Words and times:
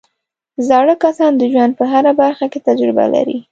زاړه 0.67 0.95
کسان 1.03 1.31
د 1.37 1.41
ژوند 1.51 1.73
په 1.79 1.85
هره 1.91 2.11
برخه 2.21 2.45
کې 2.51 2.59
تجربه 2.67 3.05
لري 3.13 3.37